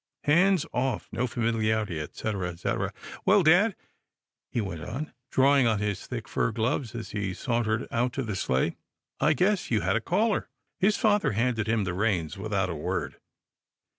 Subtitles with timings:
[0.23, 2.91] Hands off— no familiarity, etc., etc.—
[3.27, 3.75] Well dad,"
[4.49, 8.35] he went on, drawing on his thick fur gloves as he sauntered out to the
[8.35, 8.77] sleigh,
[9.19, 13.17] I guess you had a caller." His father handed him the reins without a word.